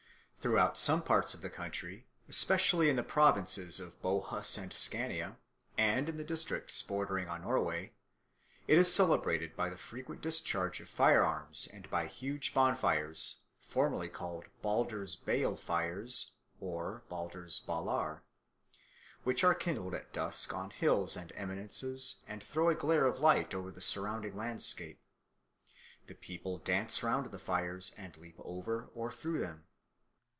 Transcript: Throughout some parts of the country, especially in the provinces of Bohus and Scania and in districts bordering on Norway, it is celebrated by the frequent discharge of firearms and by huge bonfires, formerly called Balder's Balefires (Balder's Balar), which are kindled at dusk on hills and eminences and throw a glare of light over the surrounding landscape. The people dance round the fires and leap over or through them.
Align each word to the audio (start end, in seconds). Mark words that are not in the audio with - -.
Throughout 0.43 0.75
some 0.79 1.03
parts 1.03 1.35
of 1.35 1.41
the 1.43 1.51
country, 1.51 2.07
especially 2.27 2.89
in 2.89 2.95
the 2.95 3.03
provinces 3.03 3.79
of 3.79 4.01
Bohus 4.01 4.57
and 4.57 4.73
Scania 4.73 5.37
and 5.77 6.09
in 6.09 6.25
districts 6.25 6.81
bordering 6.81 7.29
on 7.29 7.43
Norway, 7.43 7.93
it 8.67 8.79
is 8.79 8.91
celebrated 8.91 9.55
by 9.55 9.69
the 9.69 9.77
frequent 9.77 10.19
discharge 10.21 10.79
of 10.79 10.89
firearms 10.89 11.67
and 11.71 11.87
by 11.91 12.07
huge 12.07 12.55
bonfires, 12.55 13.41
formerly 13.67 14.09
called 14.09 14.45
Balder's 14.63 15.15
Balefires 15.15 16.31
(Balder's 16.59 17.59
Balar), 17.67 18.21
which 19.23 19.43
are 19.43 19.53
kindled 19.53 19.93
at 19.93 20.11
dusk 20.11 20.53
on 20.55 20.71
hills 20.71 21.15
and 21.15 21.31
eminences 21.35 22.15
and 22.27 22.43
throw 22.43 22.67
a 22.69 22.73
glare 22.73 23.05
of 23.05 23.19
light 23.19 23.53
over 23.53 23.69
the 23.69 23.79
surrounding 23.79 24.35
landscape. 24.35 24.99
The 26.07 26.15
people 26.15 26.57
dance 26.57 27.03
round 27.03 27.29
the 27.29 27.37
fires 27.37 27.93
and 27.95 28.17
leap 28.17 28.37
over 28.39 28.89
or 28.95 29.11
through 29.11 29.37
them. 29.39 29.65